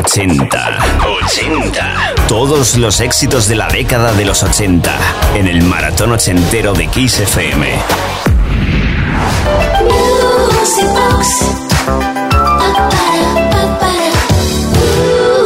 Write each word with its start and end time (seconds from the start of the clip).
80. 0.00 0.78
80. 1.04 2.14
Todos 2.26 2.76
los 2.76 3.00
éxitos 3.00 3.48
de 3.48 3.56
la 3.56 3.68
década 3.68 4.14
de 4.14 4.24
los 4.24 4.42
80 4.42 4.96
en 5.34 5.46
el 5.46 5.62
maratón 5.62 6.12
ochentero 6.12 6.72
de 6.72 6.86
Kiss 6.86 7.20
FM. 7.20 7.66
Music 9.82 10.86
Box. 10.94 11.28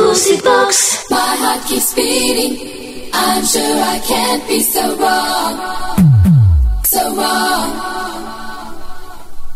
Music 0.06 0.44
Box. 0.44 1.04
My 1.10 1.16
heart 1.16 1.66
keeps 1.66 1.92
beating. 1.94 3.10
I'm 3.12 3.44
sure 3.44 3.60
I 3.60 3.98
can't 4.06 4.46
be 4.46 4.60
so 4.60 4.96
wrong. 4.96 5.58
So 6.84 7.16
wrong. 7.16 7.70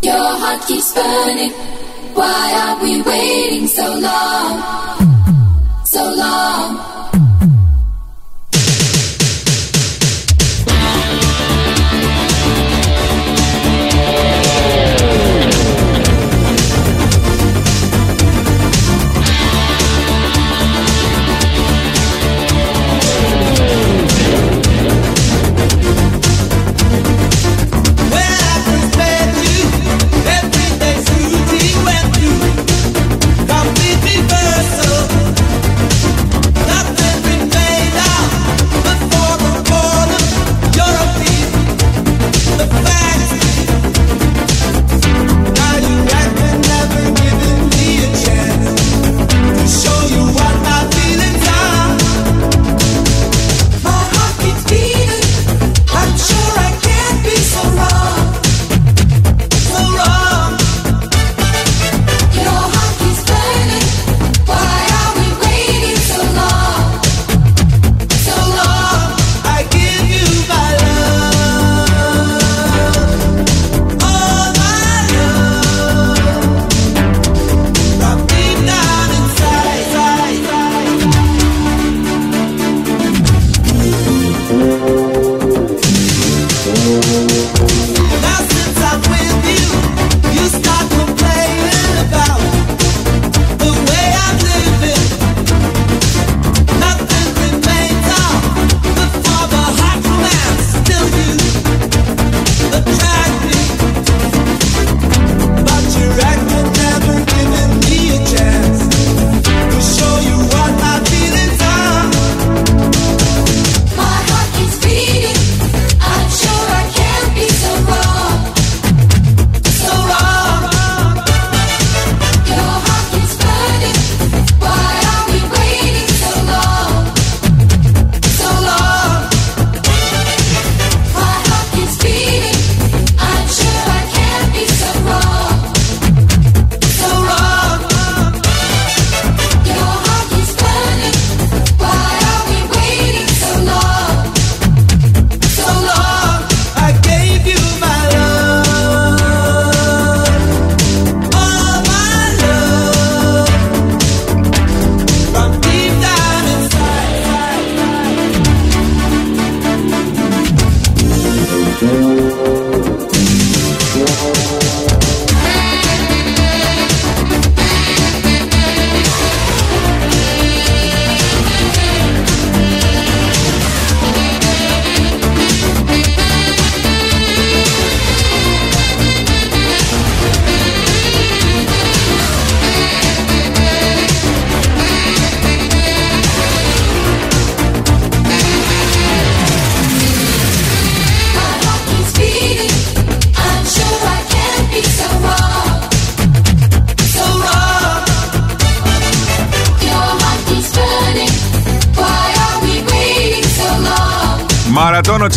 Your 0.03 0.39
heart 0.43 0.67
keeps 0.67 0.93
burning. 0.93 1.78
Why 2.19 2.47
are 2.63 2.83
we 2.83 3.01
waiting 3.03 3.69
so 3.69 3.87
long? 3.95 4.61
So 5.85 6.03
long. 6.03 6.98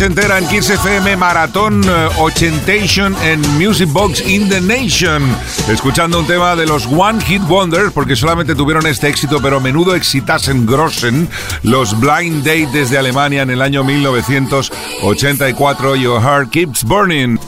Ochentera 0.02 0.38
en 0.38 0.48
Kiss 0.48 0.68
FM, 0.68 1.16
Maratón 1.16 1.80
eh, 1.84 2.08
Ochentation 2.18 3.14
en 3.22 3.40
Music 3.56 3.88
Box 3.92 4.20
in 4.26 4.48
the 4.48 4.60
Nation. 4.60 5.22
Escuchando 5.68 6.18
un 6.18 6.26
tema 6.26 6.56
de 6.56 6.66
los 6.66 6.86
One 6.86 7.22
Hit 7.22 7.42
Wonders, 7.48 7.92
porque 7.92 8.16
solamente 8.16 8.56
tuvieron 8.56 8.84
este 8.88 9.08
éxito, 9.08 9.38
pero 9.40 9.60
menudo 9.60 9.94
exitasen 9.94 10.66
grossen, 10.66 11.28
los 11.62 12.00
Blind 12.00 12.44
Date 12.44 12.66
desde 12.72 12.98
Alemania 12.98 13.42
en 13.42 13.50
el 13.50 13.62
año 13.62 13.84
1984, 13.84 15.94
Your 15.94 16.20
Heart 16.20 16.50
Keeps 16.50 16.82
Burning. 16.82 17.38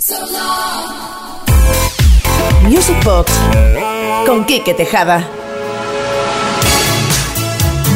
Music 2.62 3.02
Box 3.02 3.32
con 4.26 4.44
Kike 4.44 4.74
Tejada. 4.74 5.28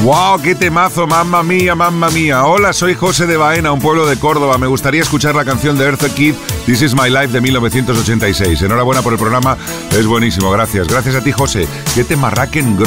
¡Wow! 0.02 0.40
¡Qué 0.42 0.54
temazo! 0.54 1.06
¡Mamma 1.06 1.42
mía, 1.42 1.74
mamma 1.74 2.08
mía! 2.10 2.44
Hola, 2.44 2.72
soy 2.72 2.94
José 2.94 3.26
de 3.26 3.36
Baena, 3.36 3.72
un 3.72 3.80
pueblo 3.80 4.06
de 4.06 4.16
Córdoba. 4.16 4.56
Me 4.56 4.66
gustaría 4.66 5.02
escuchar 5.02 5.34
la 5.34 5.44
canción 5.44 5.76
de 5.76 5.84
Earth 5.84 6.14
Kid, 6.14 6.34
This 6.66 6.82
Is 6.82 6.94
My 6.94 7.10
Life 7.10 7.28
de 7.28 7.40
1986. 7.40 8.62
Enhorabuena 8.62 9.02
por 9.02 9.12
el 9.12 9.18
programa, 9.18 9.56
es 9.90 10.06
buenísimo, 10.06 10.50
gracias. 10.50 10.86
Gracias 10.86 11.16
a 11.16 11.22
ti, 11.22 11.32
José. 11.32 11.66
¡Qué 11.94 12.04
tema 12.04 12.30
Raken. 12.30 12.78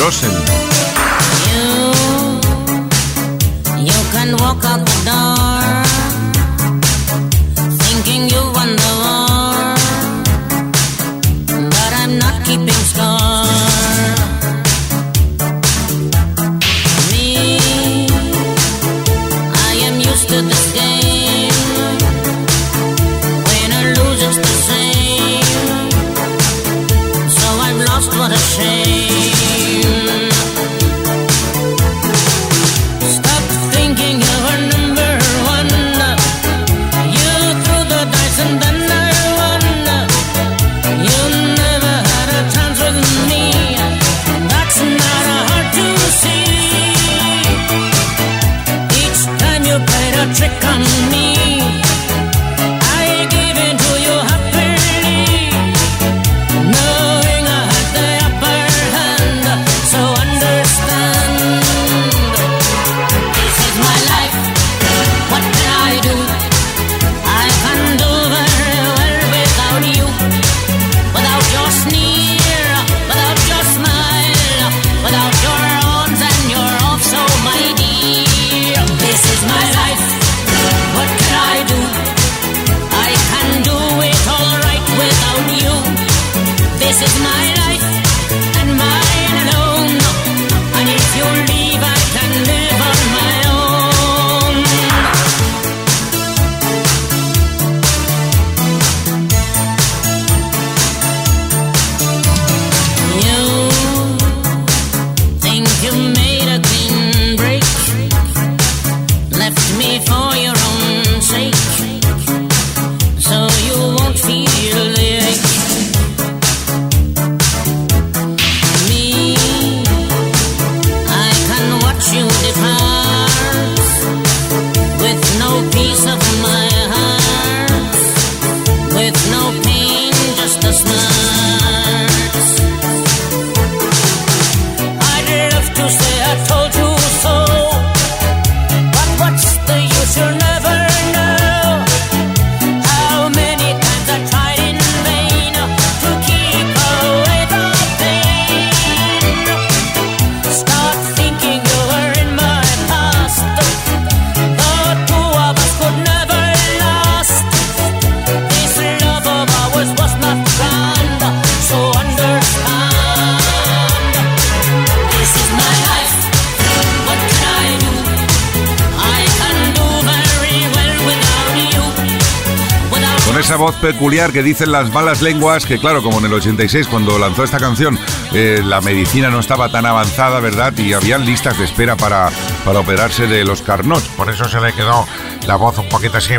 Peculiar 173.82 174.32
que 174.32 174.44
dicen 174.44 174.72
las 174.72 174.94
malas 174.94 175.22
lenguas 175.22 175.66
que, 175.66 175.80
claro, 175.80 176.04
como 176.04 176.20
en 176.20 176.26
el 176.26 176.34
86, 176.34 176.88
cuando 176.88 177.18
lanzó 177.18 177.44
esta 177.44 177.60
canción, 177.60 177.98
eh, 178.34 178.62
la 178.64 178.80
medicina 178.80 179.30
no 179.30 179.40
estaba 179.40 179.70
tan 179.70 179.86
avanzada, 179.86 180.40
¿verdad? 180.40 180.78
Y 180.78 180.94
habían 180.94 181.26
listas 181.26 181.58
de 181.58 181.66
espera 181.66 181.98
para, 181.98 182.30
para 182.64 182.80
operarse 182.80 183.28
de 183.28 183.44
los 183.44 183.62
carnots. 183.62 184.08
Por 184.16 184.30
eso 184.30 184.48
se 184.48 184.62
le 184.62 184.72
quedó 184.74 185.06
la 185.48 185.56
voz 185.56 185.80
un 185.80 185.90
poquito 185.90 186.18
así, 186.18 186.36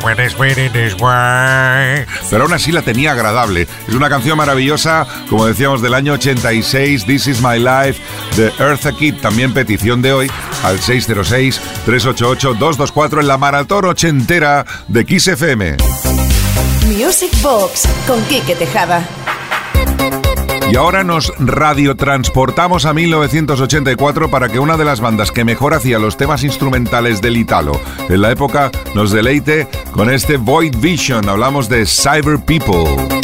pero 2.31 2.45
aún 2.45 2.53
así 2.53 2.71
la 2.73 2.83
tenía 2.83 3.13
agradable. 3.13 3.67
Es 3.89 3.95
una 3.95 4.09
canción 4.09 4.39
maravillosa, 4.39 5.07
como 5.29 5.47
decíamos, 5.47 5.83
del 5.83 5.95
año 5.95 6.13
86, 6.15 7.05
This 7.05 7.27
Is 7.27 7.43
My 7.43 7.59
Life, 7.59 8.01
de 8.37 8.53
Eartha 8.59 8.93
Kitt, 8.93 9.21
también 9.21 9.53
petición 9.53 10.01
de 10.03 10.13
hoy, 10.13 10.31
al 10.63 10.79
606-388-224 10.79 13.19
en 13.21 13.27
la 13.27 13.39
maratón 13.39 13.87
ochentera 13.87 14.65
de 14.89 15.05
Kiss 15.05 15.27
FM. 15.29 15.77
Music 16.99 17.31
Box 17.43 17.89
con 18.07 18.23
Quique 18.25 18.55
Tejada. 18.55 19.07
Y 20.71 20.77
ahora 20.77 21.05
nos 21.05 21.33
radiotransportamos 21.39 22.87
a 22.87 22.93
1984 22.93 24.31
para 24.31 24.49
que 24.49 24.59
una 24.59 24.77
de 24.77 24.85
las 24.85 25.01
bandas 25.01 25.31
que 25.31 25.45
mejor 25.45 25.75
hacía 25.75 25.99
los 25.99 26.17
temas 26.17 26.45
instrumentales 26.45 27.21
del 27.21 27.37
Italo 27.37 27.81
en 28.09 28.21
la 28.21 28.31
época 28.31 28.71
nos 28.95 29.11
deleite 29.11 29.69
con 29.93 30.11
este 30.11 30.37
Void 30.37 30.77
Vision. 30.79 31.29
Hablamos 31.29 31.69
de 31.69 31.87
Cyber 31.87 32.39
People. 32.39 33.22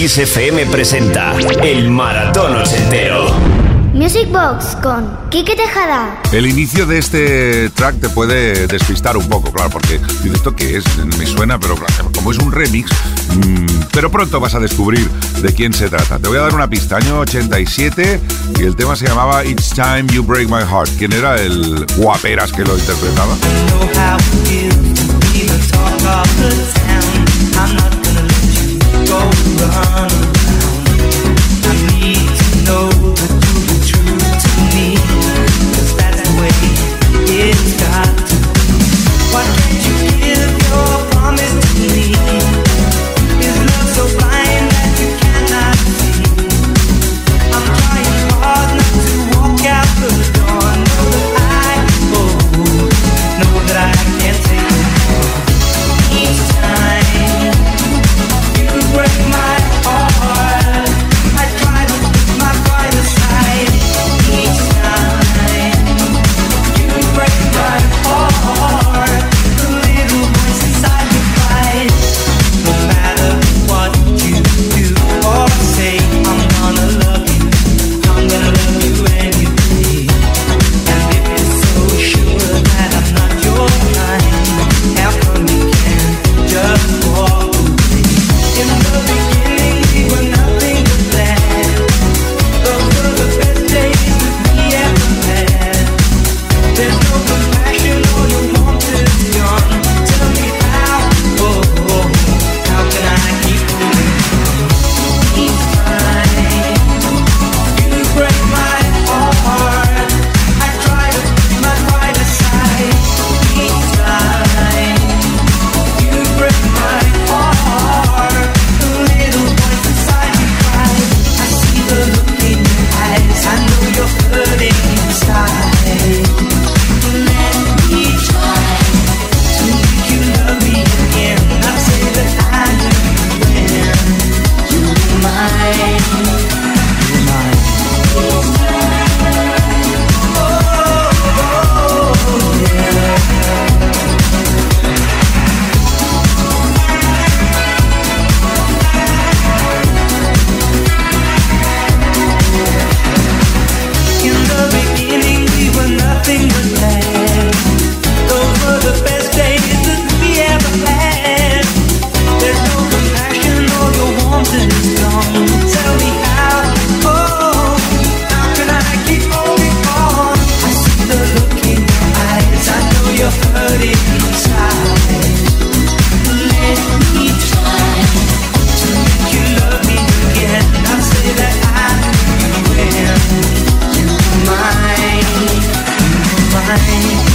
Kiss 0.00 0.16
FM 0.16 0.64
presenta 0.64 1.34
el 1.62 1.90
Maratón 1.90 2.56
Ochentero. 2.56 3.26
Music 3.92 4.30
Box 4.32 4.74
con 4.82 5.06
Kike 5.28 5.54
Tejada. 5.54 6.22
El 6.32 6.46
inicio 6.46 6.86
de 6.86 6.96
este 6.96 7.68
track 7.68 8.00
te 8.00 8.08
puede 8.08 8.66
despistar 8.66 9.18
un 9.18 9.28
poco, 9.28 9.52
claro, 9.52 9.68
porque 9.68 9.98
dices 10.22 10.36
esto 10.36 10.56
que 10.56 10.78
es, 10.78 10.84
me 11.18 11.26
suena, 11.26 11.60
pero 11.60 11.74
claro, 11.74 12.10
como 12.14 12.30
es 12.30 12.38
un 12.38 12.50
remix, 12.50 12.90
mmm, 13.34 13.66
pero 13.92 14.10
pronto 14.10 14.40
vas 14.40 14.54
a 14.54 14.58
descubrir 14.58 15.06
de 15.42 15.52
quién 15.52 15.74
se 15.74 15.90
trata. 15.90 16.18
Te 16.18 16.28
voy 16.28 16.38
a 16.38 16.40
dar 16.40 16.54
una 16.54 16.70
pista, 16.70 16.96
año 16.96 17.18
87, 17.18 18.20
y 18.58 18.62
el 18.62 18.76
tema 18.76 18.96
se 18.96 19.06
llamaba 19.06 19.44
Each 19.44 19.74
Time 19.74 20.06
You 20.14 20.22
Break 20.22 20.48
My 20.48 20.62
Heart. 20.62 20.96
¿Quién 20.96 21.12
era 21.12 21.36
el 21.36 21.84
guaperas 21.98 22.52
que 22.52 22.64
lo 22.64 22.74
interpretaba? 22.74 23.36
the 29.44 29.66
honor. 29.96 30.29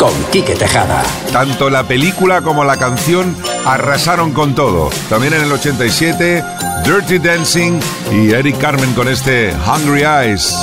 Con 0.01 0.13
Quique 0.33 0.57
Tejada. 0.57 1.05
Tanto 1.33 1.71
la 1.71 1.85
película 1.85 2.43
como 2.43 2.65
la 2.65 2.77
canción 2.77 3.37
arrasaron 3.65 4.33
con 4.33 4.57
todo. 4.57 4.91
También 5.09 5.35
en 5.35 5.43
el 5.43 5.53
87, 5.53 6.43
Dirty 6.85 7.21
Dancing 7.21 7.79
y 8.11 8.33
Eric 8.33 8.59
Carmen 8.59 8.93
con 8.95 9.07
este 9.07 9.55
Hungry 9.65 10.03
Eyes. 10.03 10.57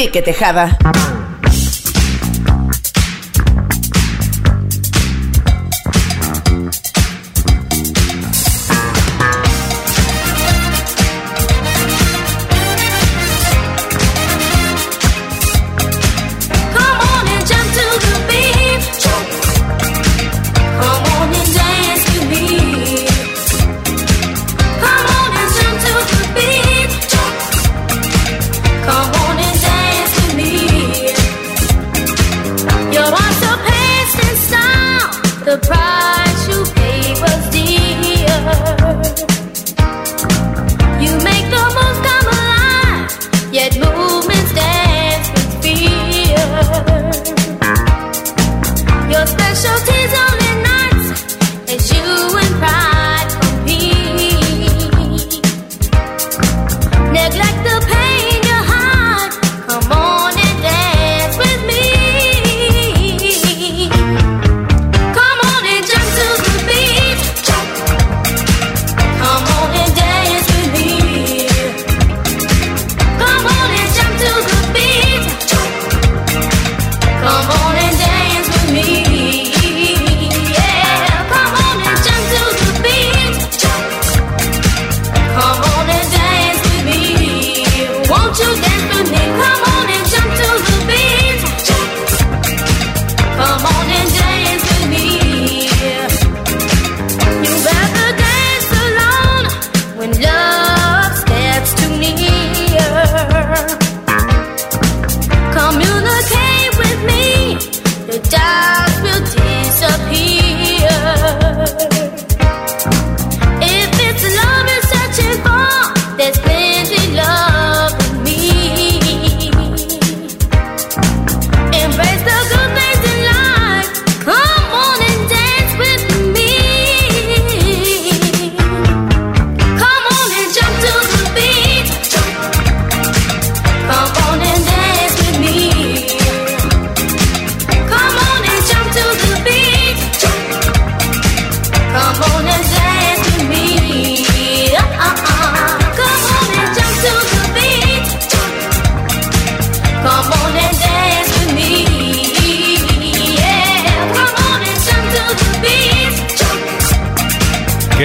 Quique 0.00 0.22
Tejada. 0.22 0.78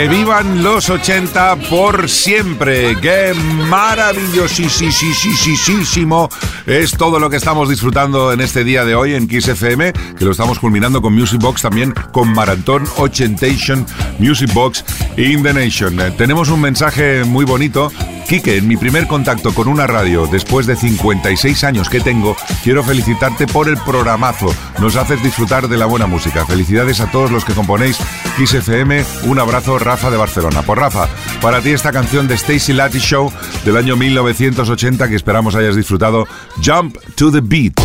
Los 0.07 0.89
80 0.89 1.55
por 1.67 2.07
siempre. 2.07 2.95
¡Qué 3.01 3.33
maravillosísimo! 3.67 6.29
Es 6.67 6.91
todo 6.91 7.17
lo 7.17 7.27
que 7.29 7.37
estamos 7.37 7.69
disfrutando 7.69 8.31
en 8.31 8.41
este 8.41 8.63
día 8.63 8.85
de 8.85 8.93
hoy 8.93 9.15
en 9.15 9.27
Kiss 9.27 9.47
FM, 9.47 9.93
que 10.17 10.25
lo 10.25 10.31
estamos 10.31 10.59
culminando 10.59 11.01
con 11.01 11.15
Music 11.15 11.41
Box 11.41 11.63
también 11.63 11.91
con 12.11 12.31
Maratón 12.33 12.83
Ochentation 12.97 13.85
Music 14.19 14.53
Box 14.53 14.83
in 15.17 15.43
the 15.43 15.53
Nation. 15.53 15.99
Eh, 15.99 16.11
tenemos 16.11 16.49
un 16.49 16.61
mensaje 16.61 17.23
muy 17.23 17.45
bonito 17.45 17.91
Quique, 18.27 18.57
en 18.57 18.67
mi 18.67 18.75
primer 18.75 19.05
contacto 19.05 19.53
con 19.53 19.67
una 19.67 19.85
radio, 19.85 20.25
después 20.25 20.65
de 20.65 20.75
56 20.75 21.63
años 21.63 21.89
que 21.89 21.99
tengo, 21.99 22.35
quiero 22.63 22.83
felicitarte 22.83 23.45
por 23.45 23.69
el 23.69 23.77
programazo. 23.77 24.47
Nos 24.79 24.95
haces 24.95 25.21
disfrutar 25.21 25.67
de 25.67 25.77
la 25.77 25.85
buena 25.85 26.07
música. 26.07 26.43
Felicidades 26.45 26.99
a 27.01 27.11
todos 27.11 27.29
los 27.29 27.45
que 27.45 27.53
componéis 27.53 27.97
Kiss 28.35 28.55
FM. 28.55 29.05
Un 29.25 29.37
abrazo, 29.37 29.77
Rafa 29.77 30.09
de 30.09 30.17
Barcelona. 30.17 30.63
Por 30.63 30.79
Rafa, 30.79 31.07
para 31.39 31.61
ti 31.61 31.69
esta 31.69 31.91
canción 31.91 32.27
de 32.27 32.33
Stacy 32.33 32.73
Lattice 32.73 33.05
Show 33.05 33.31
del 33.63 33.77
año 33.77 33.95
1980 33.95 35.07
que 35.07 35.15
esperamos 35.15 35.53
hayas 35.55 35.75
disfrutado, 35.75 36.27
Jump 36.63 36.97
to 37.15 37.31
the 37.31 37.41
Beat. 37.41 37.79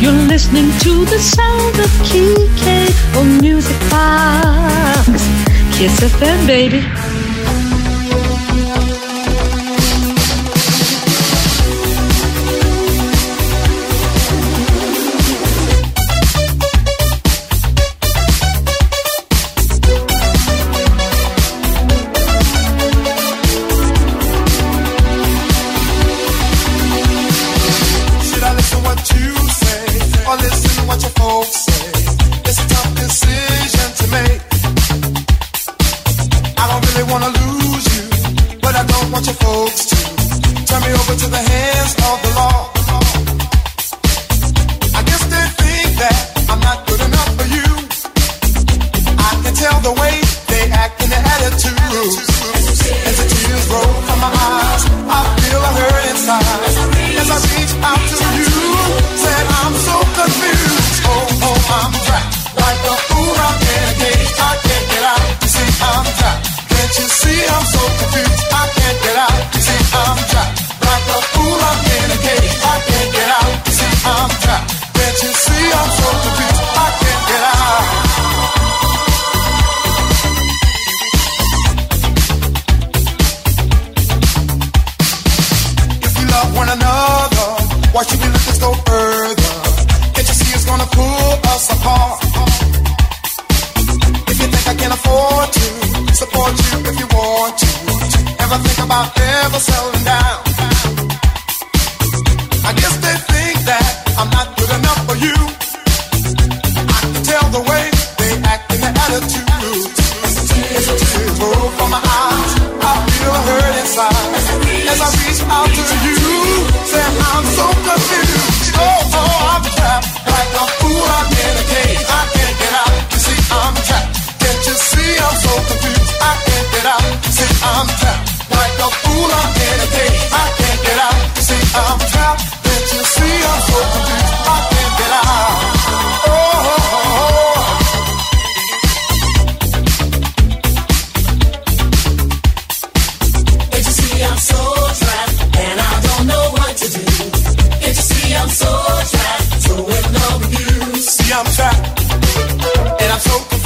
You're 0.00 0.12
listening 0.12 0.70
to 0.78 1.04
the 1.04 1.18
sound 1.18 1.78
of 1.78 1.90
Music 3.38 3.78
Box. 3.90 5.06
Kiss 5.76 6.00
FM, 6.00 6.46
baby. 6.46 7.09
folks. 39.34 39.86
Turn 40.66 40.82
me 40.82 40.92
over 40.92 41.14
to 41.16 41.30
the 41.30 41.38
hand. 41.38 41.79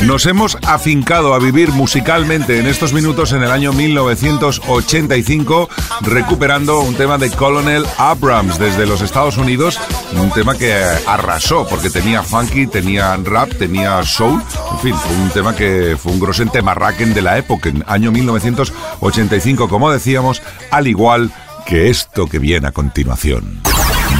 Nos 0.06 0.26
hemos 0.26 0.58
afincado 0.66 1.32
a 1.32 1.38
vivir 1.38 1.72
musicalmente 1.72 2.58
en 2.58 2.66
estos 2.66 2.92
minutos 2.92 3.32
en 3.32 3.42
el 3.42 3.50
año 3.50 3.72
1985, 3.72 5.70
recuperando 6.02 6.80
un 6.80 6.94
tema 6.94 7.16
de 7.16 7.30
Colonel 7.30 7.86
Abrams 7.96 8.58
desde 8.58 8.84
los 8.86 9.00
Estados 9.00 9.38
Unidos, 9.38 9.80
un 10.12 10.30
tema 10.30 10.58
que 10.58 10.74
arrasó 11.06 11.66
porque 11.66 11.88
tenía 11.88 12.22
funky, 12.22 12.66
tenía 12.66 13.16
rap, 13.16 13.50
tenía 13.58 14.02
soul, 14.04 14.42
en 14.72 14.78
fin, 14.80 14.94
un 15.22 15.30
tema 15.30 15.56
que 15.56 15.96
fue 15.98 16.12
un 16.12 16.20
grosente 16.20 16.60
marraquen 16.60 17.14
de 17.14 17.22
la 17.22 17.38
época, 17.38 17.70
en 17.70 17.82
año 17.86 18.12
1985, 18.12 19.70
como 19.70 19.90
decíamos, 19.90 20.42
al 20.70 20.86
igual 20.86 21.32
que 21.64 21.88
esto 21.88 22.26
que 22.26 22.38
viene 22.38 22.68
a 22.68 22.72
continuación. 22.72 23.62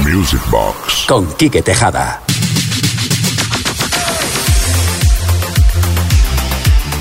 Music 0.03 0.41
Box. 0.51 1.05
Con 1.07 1.31
Quique 1.35 1.61
Tejada. 1.61 2.23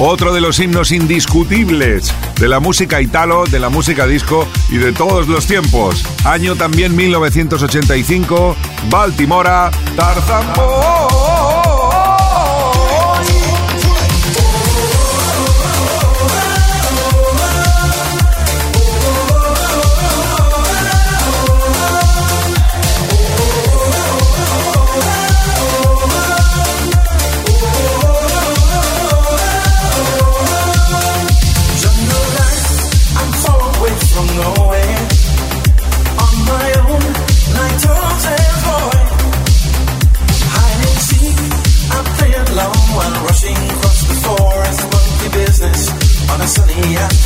Otro 0.06 0.34
de 0.34 0.42
los 0.42 0.60
himnos 0.60 0.92
indiscutibles 0.92 2.14
de 2.38 2.50
la 2.50 2.60
música 2.60 3.00
italo, 3.00 3.46
de 3.46 3.58
la 3.58 3.70
música 3.70 4.06
disco 4.06 4.46
y 4.70 4.76
de 4.76 4.92
todos 4.92 5.30
los 5.30 5.48
tiempos. 5.48 6.04
Año 6.26 6.58
también 6.58 6.94
1985, 6.94 8.58
Baltimora, 8.90 9.72
Tarzan 9.96 10.46
de 46.82 47.23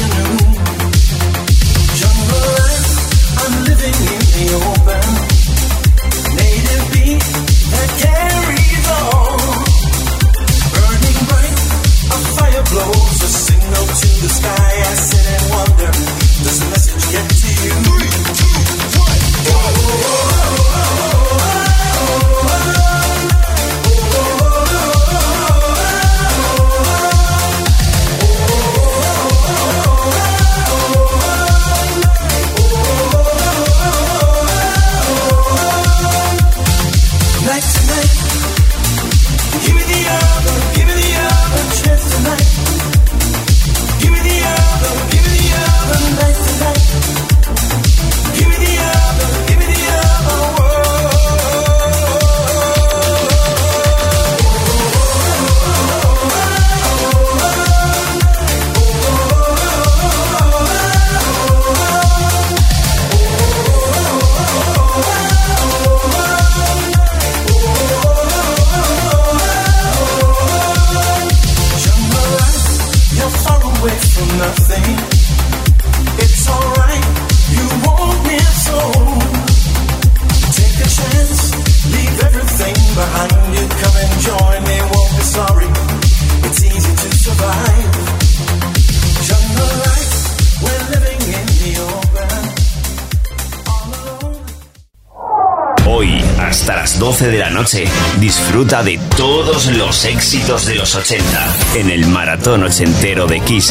Disfruta 98.57 98.81
de 98.81 98.97
todos 99.15 99.67
los 99.67 100.03
éxitos 100.05 100.65
de 100.65 100.73
los 100.73 100.95
80 100.95 101.55
en 101.75 101.91
el 101.91 102.07
maratón 102.07 102.63
ochentero 102.63 103.27
de 103.27 103.39
Kiss. 103.41 103.67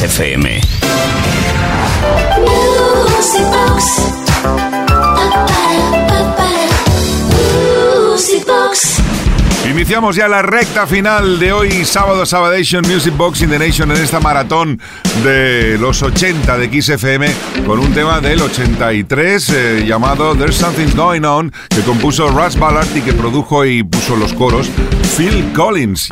Iniciamos 9.69 10.15
ya 10.15 10.29
la 10.29 10.41
recta 10.41 10.87
final 10.87 11.39
de 11.39 11.51
hoy, 11.51 11.83
sábado 11.83 12.25
Sabadation 12.25 12.87
Music 12.87 13.15
Box 13.17 13.41
in 13.41 13.49
the 13.49 13.59
Nation, 13.59 13.91
en 13.91 13.97
esta 13.97 14.21
maratón 14.21 14.79
de 15.23 15.77
los 15.77 16.01
80 16.01 16.57
de 16.57 16.81
XFM, 16.81 17.27
con 17.65 17.79
un 17.79 17.93
tema 17.93 18.21
del 18.21 18.41
83 18.41 19.49
eh, 19.49 19.85
llamado 19.85 20.35
There's 20.35 20.55
Something 20.55 20.95
Going 20.95 21.23
On, 21.25 21.51
que 21.69 21.81
compuso 21.81 22.29
Russ 22.29 22.57
Ballard 22.57 22.87
y 22.95 23.01
que 23.01 23.11
produjo 23.11 23.65
y 23.65 23.83
puso 23.83 24.15
los 24.15 24.33
coros 24.33 24.69
Phil 25.17 25.51
Collins. 25.53 26.09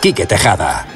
Quique 0.00 0.26
Tejada. 0.26 0.86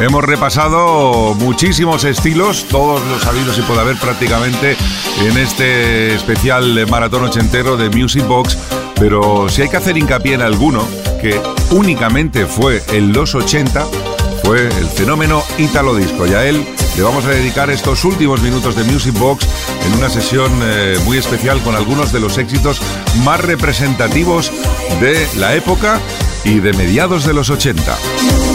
Hemos 0.00 0.24
repasado 0.24 1.34
muchísimos 1.34 2.02
estilos, 2.02 2.66
todos 2.68 3.00
los 3.06 3.22
sabidos 3.22 3.56
y 3.56 3.62
puede 3.62 3.80
haber 3.82 3.96
prácticamente 3.96 4.76
en 5.20 5.38
este 5.38 6.14
especial 6.14 6.88
maratón 6.88 7.22
ochentero 7.22 7.76
de 7.76 7.88
Music 7.88 8.26
Box, 8.26 8.58
pero 8.96 9.48
si 9.48 9.62
hay 9.62 9.68
que 9.68 9.76
hacer 9.76 9.96
hincapié 9.96 10.34
en 10.34 10.42
alguno, 10.42 10.84
que 11.20 11.40
únicamente 11.70 12.46
fue 12.46 12.82
en 12.88 13.12
los 13.12 13.36
80, 13.36 13.86
fue 14.42 14.66
el 14.66 14.86
fenómeno 14.86 15.44
Italo 15.58 15.94
Disco. 15.94 16.26
Y 16.26 16.34
a 16.34 16.44
él 16.46 16.66
le 16.96 17.02
vamos 17.02 17.24
a 17.24 17.30
dedicar 17.30 17.70
estos 17.70 18.04
últimos 18.04 18.42
minutos 18.42 18.76
de 18.76 18.84
Music 18.84 19.18
Box 19.18 19.46
en 19.86 19.94
una 19.94 20.10
sesión 20.10 20.50
eh, 20.62 20.98
muy 21.04 21.16
especial 21.16 21.62
con 21.62 21.74
algunos 21.74 22.12
de 22.12 22.20
los 22.20 22.38
éxitos 22.38 22.80
más 23.24 23.40
representativos 23.40 24.52
de 25.00 25.26
la 25.36 25.54
época 25.54 26.00
y 26.44 26.60
de 26.60 26.72
mediados 26.72 27.24
de 27.24 27.34
los 27.34 27.50
80. 27.50 28.51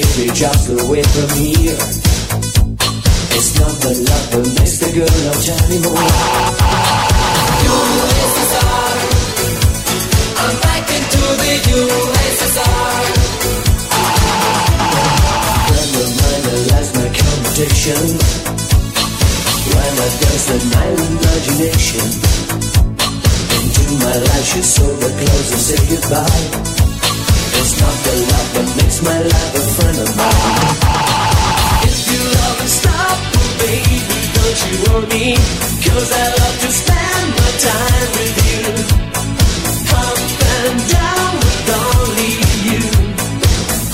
baby, 0.00 0.30
just 0.32 0.68
away 0.68 1.02
from 1.02 1.28
here. 1.36 1.76
It's 3.36 3.50
not 3.58 3.74
the 3.84 3.92
love 4.08 4.26
that 4.32 4.46
makes 4.56 4.78
the 4.80 4.90
girl 4.96 5.20
out 5.28 5.48
anymore. 5.64 5.92
more. 5.92 6.10
USSR, 7.68 8.94
I'm 10.42 10.56
back 10.64 10.86
into 10.96 11.22
the 11.42 11.52
USSR. 11.72 12.90
My 20.50 20.86
imagination, 20.86 22.06
into 23.54 23.84
my 24.02 24.16
life 24.28 24.46
she 24.50 24.62
saw 24.62 24.88
the 24.96 25.10
clothes 25.18 25.50
and 25.52 25.60
said 25.60 25.84
goodbye. 25.88 26.69
It's 27.58 27.74
not 27.80 27.96
the 28.06 28.14
love 28.30 28.48
that 28.54 28.68
makes 28.78 28.98
my 29.02 29.18
life 29.32 29.52
a 29.54 29.64
friend 29.74 29.98
of 30.04 30.10
mine. 30.20 30.70
If 31.88 31.98
you 32.10 32.20
love 32.38 32.58
stop, 32.80 33.18
baby, 33.62 33.98
don't 34.36 34.58
you 34.66 34.74
want 34.86 35.04
I 36.12 36.26
love 36.40 36.56
to 36.64 36.70
spend 36.80 37.28
my 37.40 37.50
time 37.68 38.08
with 38.16 38.36
you. 38.50 38.62
Up 40.02 40.18
and 40.56 40.78
down 40.94 41.30
with 41.42 41.68
only 41.82 42.32
you. 42.68 42.82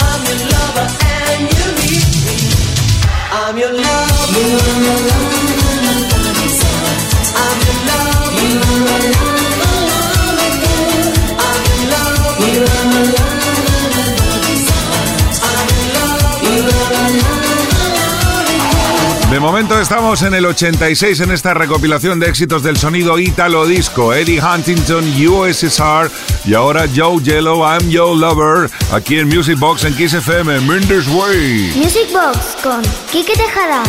I'm 0.09 0.21
your 0.29 0.41
lover 0.55 0.89
and 1.17 1.43
you 1.57 1.67
need 1.81 2.13
me. 2.27 2.39
I'm 3.41 3.57
your 3.59 3.73
lover. 3.73 5.36
momento 19.47 19.81
estamos 19.81 20.23
en 20.23 20.35
el 20.35 20.45
86 20.45 21.21
en 21.21 21.31
esta 21.31 21.55
recopilación 21.55 22.19
de 22.19 22.27
éxitos 22.27 22.65
del 22.65 22.77
sonido 22.77 23.17
Italo 23.17 23.65
Disco, 23.65 24.13
Eddie 24.13 24.43
Huntington, 24.43 25.05
USSR 25.25 26.11
y 26.47 26.55
ahora 26.55 26.87
Joe 26.93 27.23
Yellow, 27.23 27.65
I'm 27.65 27.89
Your 27.89 28.17
Lover, 28.17 28.69
aquí 28.93 29.21
en 29.21 29.29
Music 29.29 29.57
Box 29.57 29.85
en 29.85 29.95
Kiss 29.95 30.15
FM, 30.15 30.63
Minder's 30.63 31.07
Way. 31.07 31.75
Music 31.77 32.09
Box 32.13 32.57
con 32.61 32.83
Kike 33.13 33.35
Tejada. 33.35 33.85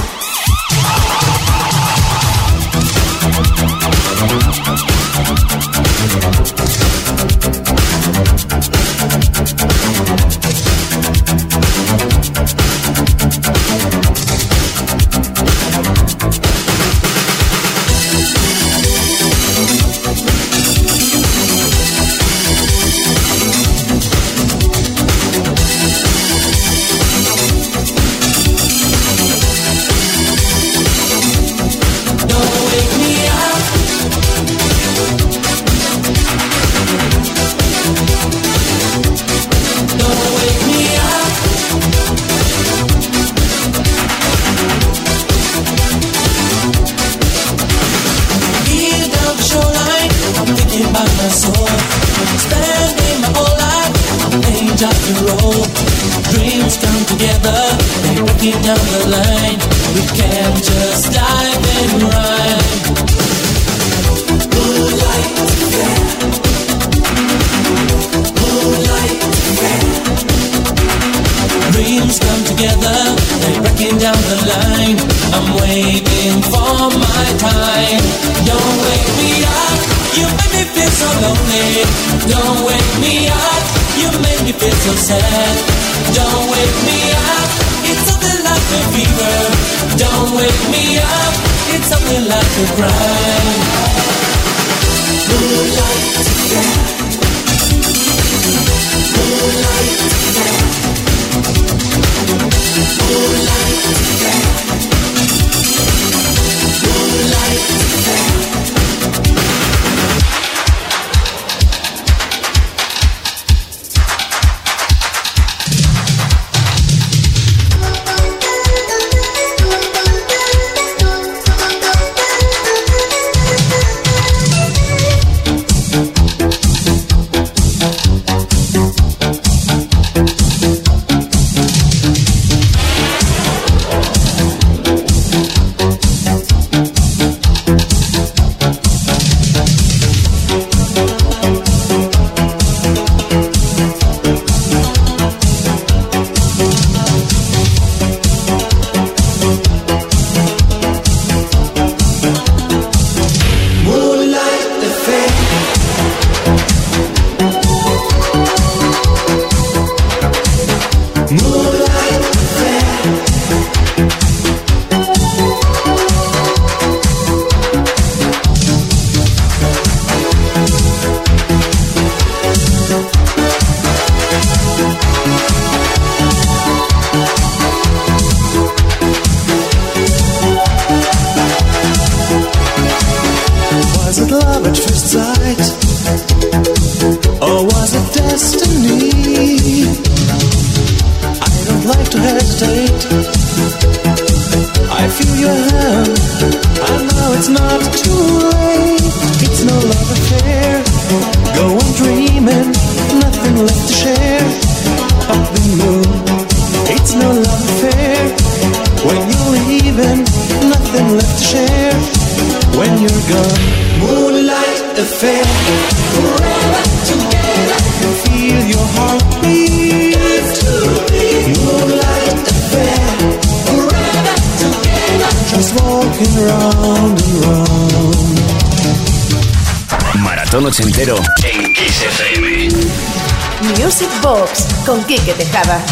Con 234.88 235.04
Quique 235.04 235.34
Tejada. 235.34 235.86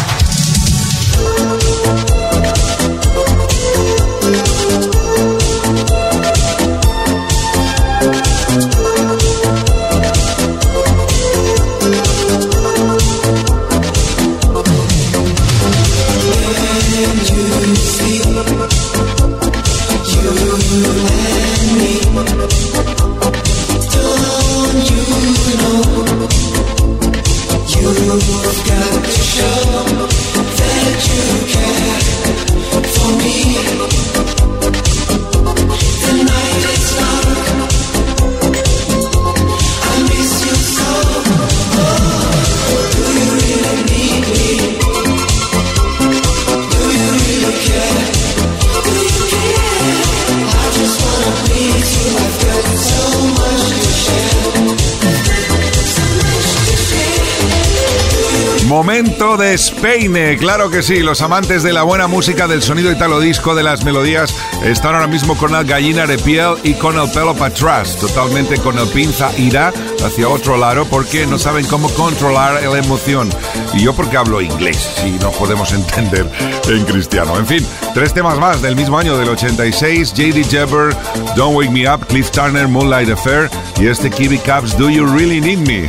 De 59.36 59.52
Spain, 59.52 60.38
claro 60.38 60.70
que 60.70 60.82
sí, 60.82 61.00
los 61.00 61.20
amantes 61.20 61.62
de 61.62 61.74
la 61.74 61.82
buena 61.82 62.06
música, 62.06 62.48
del 62.48 62.62
sonido 62.62 62.90
italo 62.90 63.20
disco, 63.20 63.54
de 63.54 63.62
las 63.62 63.84
melodías, 63.84 64.34
están 64.64 64.94
ahora 64.94 65.08
mismo 65.08 65.36
con 65.36 65.54
el 65.54 65.64
gallina 65.66 66.06
de 66.06 66.16
piel 66.16 66.54
y 66.62 66.72
con 66.72 66.98
el 66.98 67.10
pelo 67.10 67.34
para 67.34 67.54
atrás, 67.54 67.96
totalmente 67.96 68.56
con 68.56 68.78
el 68.78 68.88
pinza 68.88 69.30
irá 69.36 69.74
hacia 70.02 70.28
otro 70.28 70.56
lado 70.56 70.86
porque 70.86 71.26
no 71.26 71.38
saben 71.38 71.66
cómo 71.66 71.90
controlar 71.90 72.62
la 72.62 72.78
emoción. 72.78 73.28
Y 73.74 73.82
yo 73.82 73.94
porque 73.94 74.16
hablo 74.16 74.40
inglés, 74.40 74.78
si 75.02 75.10
no 75.10 75.30
podemos 75.32 75.70
entender 75.74 76.26
en 76.68 76.84
cristiano. 76.84 77.36
En 77.36 77.46
fin, 77.46 77.66
tres 77.92 78.14
temas 78.14 78.38
más 78.38 78.62
del 78.62 78.74
mismo 78.74 78.98
año, 78.98 79.18
del 79.18 79.28
86, 79.28 80.14
JD 80.14 80.50
Jabber, 80.50 80.96
Don't 81.36 81.56
Wake 81.56 81.70
Me 81.70 81.92
Up, 81.92 82.06
Cliff 82.06 82.30
Turner, 82.30 82.68
Moonlight 82.68 83.10
Affair 83.10 83.50
y 83.78 83.86
este 83.88 84.10
Kiwi 84.10 84.38
Caps, 84.38 84.76
Do 84.76 84.90
You 84.90 85.06
Really 85.06 85.40
Need 85.40 85.66
Me? 85.66 85.88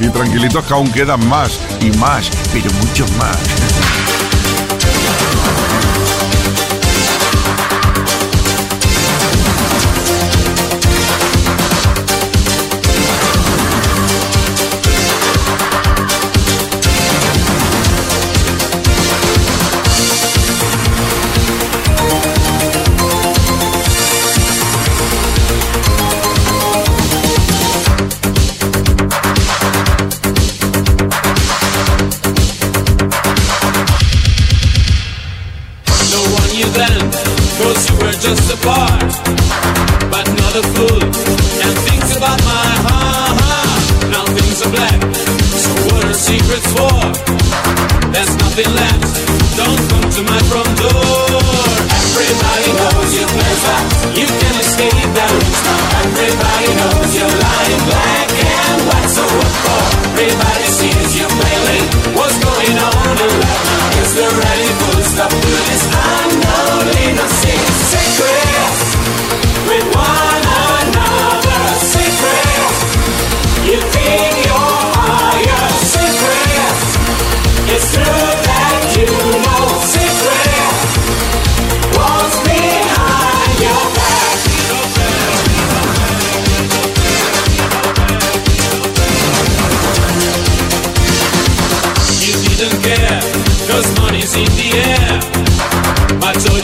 y 0.00 0.08
tranquilitos 0.10 0.64
que 0.64 0.72
aún 0.72 0.90
quedan 0.92 1.26
más 1.28 1.60
y 1.80 1.90
más, 1.98 2.30
pero 2.52 2.70
mucho 2.74 3.06
más. 3.18 4.07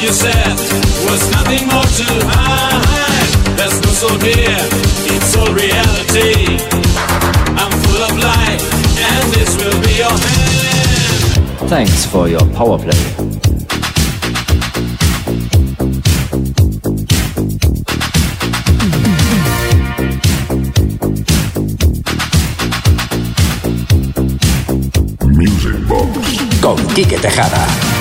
You 0.04 0.12
said 0.12 0.56
was 1.08 1.30
nothing 1.30 1.66
more 1.68 1.88
to 1.98 2.08
hide. 2.28 3.56
There's 3.56 3.80
no 3.80 3.90
soul 4.00 4.18
here, 4.18 4.64
it's 5.14 5.34
all 5.36 5.48
reality. 5.48 6.60
I'm 7.56 7.72
full 7.84 8.02
of 8.08 8.14
life, 8.18 8.64
and 9.00 9.32
this 9.32 9.56
will 9.56 9.80
be 9.80 9.94
your 10.04 10.16
hand. 10.26 11.68
Thanks 11.70 12.04
for 12.04 12.28
your 12.28 12.44
power 12.52 12.78
play. 12.78 12.92
Con 26.60 26.76
Quique 26.92 27.18
Tejada. 27.18 27.93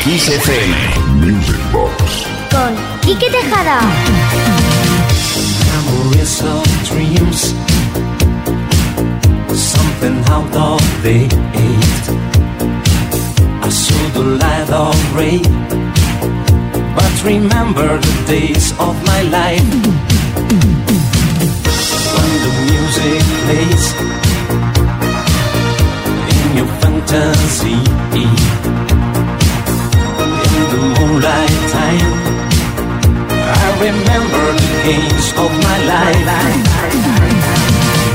Ochentero 0.00 0.06
de 0.06 0.10
Kiss 0.10 0.28
FM. 0.28 0.74
Music 1.20 1.72
Box. 1.72 2.26
Con 2.50 2.74
Quique 3.02 3.30
Tejada. 3.30 3.80
memories 5.72 6.42
of 6.42 6.64
dreams. 6.88 7.54
Something 9.54 10.24
out 10.26 10.56
of 10.56 11.02
date. 11.02 11.34
I 13.62 13.68
saw 13.68 14.08
the 14.14 14.24
light 14.42 14.70
of 14.70 15.16
rain. 15.16 15.42
But 16.94 17.24
remember 17.24 17.98
the 17.98 18.24
days 18.26 18.72
of 18.78 18.94
my 19.04 19.22
life. 19.22 19.70
When 22.14 22.30
the 22.44 22.52
music 22.70 23.22
plays 23.44 23.94
in 26.34 26.56
your 26.56 26.70
fantasy. 26.80 27.99
The 30.70 30.76
moonlight 30.76 31.56
time. 31.74 32.12
I 33.58 33.66
remember 33.86 34.44
the 34.62 34.70
games 34.86 35.26
of 35.42 35.50
my 35.66 35.78
life. 35.92 36.24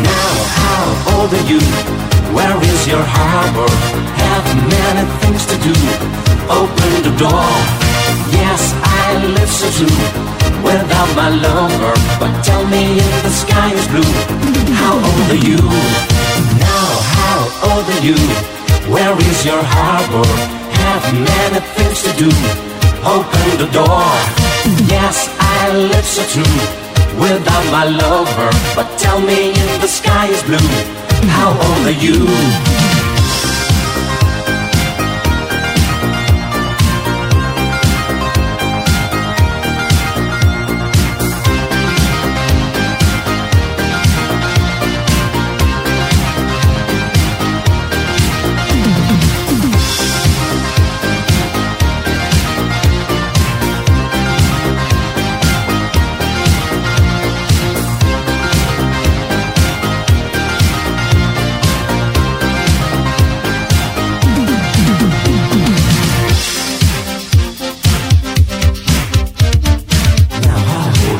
Now, 0.09 0.31
how 0.59 0.83
old 1.11 1.31
are 1.35 1.47
you? 1.51 1.59
Where 2.35 2.57
is 2.71 2.87
your 2.87 3.03
harbor? 3.03 3.69
Have 4.23 4.47
many 4.71 5.03
things 5.19 5.43
to 5.51 5.55
do. 5.67 5.75
Open 6.47 6.91
the 7.07 7.13
door. 7.19 7.47
Yes, 8.31 8.61
I 8.83 9.25
live 9.35 9.51
so 9.59 9.67
true 9.75 9.99
without 10.63 11.11
my 11.19 11.29
lover. 11.29 11.93
But 12.21 12.31
tell 12.47 12.63
me 12.67 12.83
if 13.03 13.23
the 13.23 13.33
sky 13.43 13.69
is 13.79 13.87
blue. 13.91 14.13
How 14.79 14.95
old 14.95 15.27
are 15.35 15.43
you? 15.49 15.59
Now, 16.63 16.87
how 17.19 17.39
old 17.67 17.85
are 17.95 18.03
you? 18.07 18.19
Where 18.93 19.15
is 19.29 19.39
your 19.43 19.61
harbor? 19.61 20.27
Have 20.85 21.05
many 21.13 21.59
things 21.75 21.94
do. 22.17 22.29
Open 23.03 23.47
the 23.59 23.69
door. 23.71 24.07
Yes, 24.87 25.29
I 25.39 25.75
live 25.91 26.05
so 26.05 26.23
true 26.33 26.59
without 27.19 27.65
my 27.71 27.85
lover. 27.85 28.49
But 28.75 28.87
tell 28.97 29.19
me 29.19 29.51
if 29.51 29.81
the 29.81 29.87
sky 29.87 30.27
is 30.27 30.41
blue. 30.43 30.69
How 31.27 31.49
old 31.51 31.87
are 31.87 31.99
you? 32.05 32.84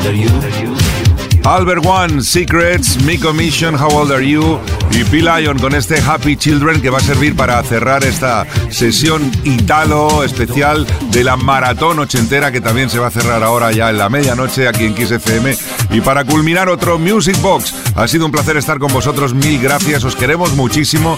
Are 0.06 0.12
you? 0.12 0.85
Albert 1.46 1.86
One, 1.86 2.22
Secrets, 2.22 3.00
Me 3.04 3.20
Commission, 3.20 3.76
How 3.76 3.94
Old 3.94 4.10
Are 4.10 4.28
You 4.28 4.58
y 4.90 5.04
P. 5.04 5.22
Lion 5.22 5.56
con 5.60 5.76
este 5.76 6.00
Happy 6.00 6.36
Children 6.36 6.82
que 6.82 6.90
va 6.90 6.98
a 6.98 7.00
servir 7.00 7.36
para 7.36 7.62
cerrar 7.62 8.02
esta 8.02 8.44
sesión 8.68 9.30
italo 9.44 10.24
especial 10.24 10.84
de 11.12 11.22
la 11.22 11.36
maratón 11.36 12.00
ochentera 12.00 12.50
que 12.50 12.60
también 12.60 12.90
se 12.90 12.98
va 12.98 13.06
a 13.06 13.10
cerrar 13.10 13.44
ahora 13.44 13.70
ya 13.70 13.90
en 13.90 13.98
la 13.98 14.08
medianoche 14.08 14.66
aquí 14.66 14.86
en 14.86 14.94
Kiss 14.96 15.14
y 15.90 16.00
para 16.00 16.24
culminar 16.24 16.68
otro 16.68 16.98
Music 16.98 17.40
Box. 17.40 17.74
Ha 17.94 18.08
sido 18.08 18.26
un 18.26 18.32
placer 18.32 18.56
estar 18.56 18.78
con 18.78 18.92
vosotros, 18.92 19.32
mil 19.32 19.60
gracias, 19.60 20.02
os 20.02 20.16
queremos 20.16 20.54
muchísimo. 20.54 21.16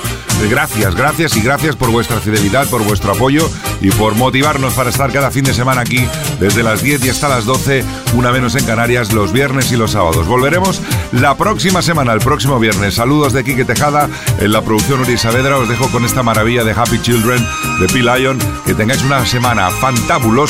Gracias, 0.50 0.94
gracias 0.94 1.36
y 1.36 1.40
gracias 1.40 1.74
por 1.74 1.90
vuestra 1.90 2.20
fidelidad, 2.20 2.68
por 2.68 2.84
vuestro 2.84 3.12
apoyo 3.12 3.50
y 3.80 3.90
por 3.90 4.14
motivarnos 4.14 4.74
para 4.74 4.90
estar 4.90 5.10
cada 5.10 5.30
fin 5.30 5.44
de 5.44 5.54
semana 5.54 5.80
aquí 5.80 6.06
desde 6.38 6.62
las 6.62 6.82
10 6.82 7.04
y 7.04 7.08
hasta 7.08 7.28
las 7.28 7.44
12, 7.44 7.84
una 8.14 8.30
menos 8.30 8.54
en 8.54 8.64
Canarias, 8.64 9.12
los 9.12 9.32
viernes 9.32 9.72
y 9.72 9.76
los 9.76 9.92
sábados. 9.92 10.17
Volveremos 10.26 10.80
la 11.12 11.36
próxima 11.36 11.82
semana, 11.82 12.12
el 12.12 12.20
próximo 12.20 12.58
viernes. 12.58 12.94
Saludos 12.94 13.32
de 13.32 13.44
Quique 13.44 13.64
Tejada, 13.64 14.08
en 14.40 14.52
la 14.52 14.62
producción 14.62 15.00
Uri 15.00 15.16
Saavedra. 15.16 15.58
Os 15.58 15.68
dejo 15.68 15.88
con 15.90 16.04
esta 16.04 16.22
maravilla 16.22 16.64
de 16.64 16.72
Happy 16.72 17.00
Children 17.00 17.46
de 17.80 17.86
P. 17.86 18.02
Lion. 18.02 18.38
Que 18.66 18.74
tengáis 18.74 19.02
una 19.02 19.24
semana 19.24 19.70
fantabulosa 19.70 20.48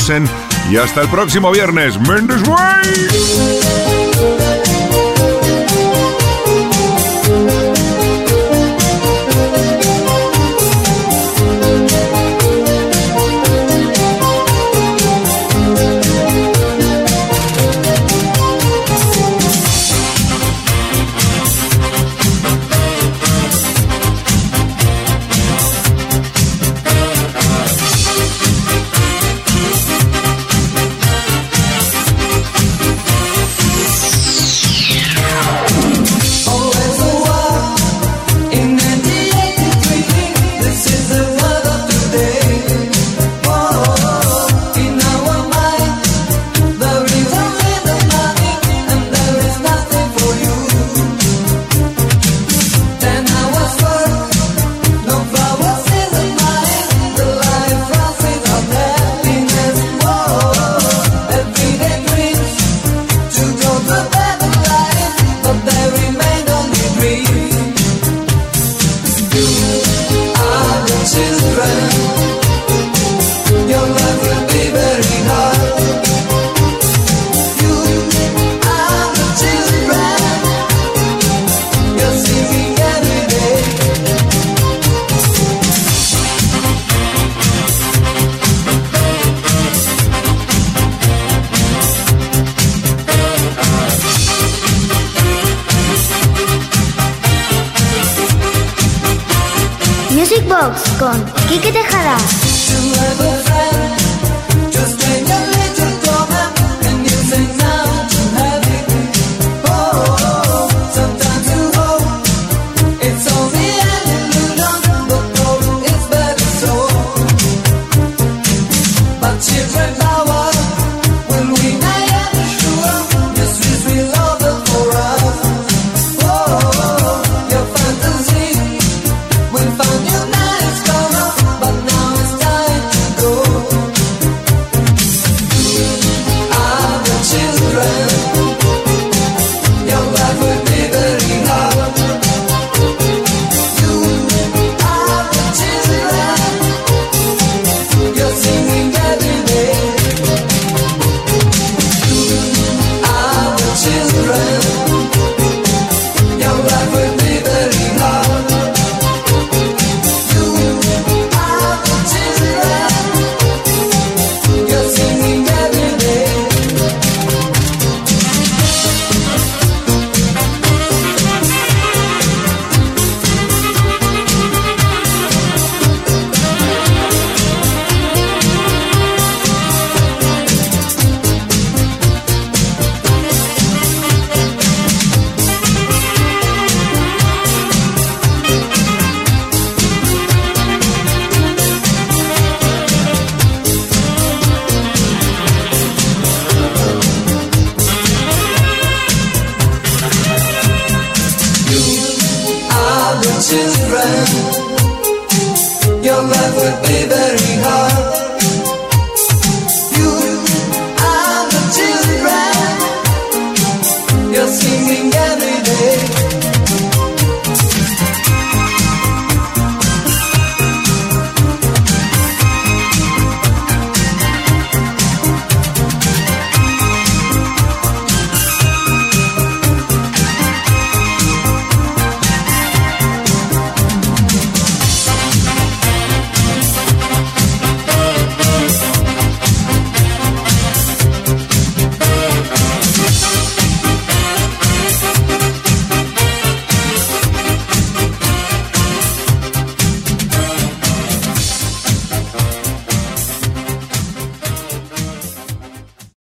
y 0.69 0.77
hasta 0.77 1.01
el 1.01 1.09
próximo 1.09 1.51
viernes. 1.51 1.99
Mendes 1.99 2.41
Way. 2.47 4.08